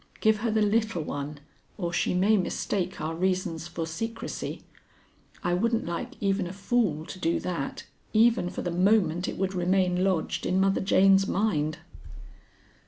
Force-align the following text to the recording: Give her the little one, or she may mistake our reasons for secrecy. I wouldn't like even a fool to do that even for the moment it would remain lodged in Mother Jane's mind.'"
Give 0.19 0.37
her 0.37 0.49
the 0.49 0.63
little 0.63 1.03
one, 1.03 1.39
or 1.77 1.93
she 1.93 2.15
may 2.15 2.35
mistake 2.35 2.99
our 2.99 3.13
reasons 3.13 3.67
for 3.67 3.85
secrecy. 3.85 4.63
I 5.43 5.53
wouldn't 5.53 5.85
like 5.85 6.13
even 6.19 6.47
a 6.47 6.53
fool 6.53 7.05
to 7.05 7.19
do 7.19 7.39
that 7.41 7.83
even 8.11 8.49
for 8.49 8.63
the 8.63 8.71
moment 8.71 9.27
it 9.27 9.37
would 9.37 9.53
remain 9.53 10.03
lodged 10.03 10.47
in 10.47 10.59
Mother 10.59 10.81
Jane's 10.81 11.27
mind.'" 11.27 11.77